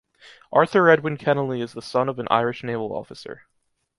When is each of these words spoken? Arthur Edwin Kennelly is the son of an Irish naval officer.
Arthur 0.51 0.89
Edwin 0.89 1.15
Kennelly 1.15 1.61
is 1.61 1.73
the 1.73 1.81
son 1.83 2.09
of 2.09 2.17
an 2.17 2.27
Irish 2.31 2.63
naval 2.63 2.91
officer. 2.91 3.43